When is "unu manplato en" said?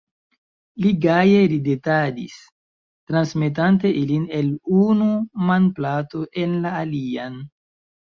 4.89-6.61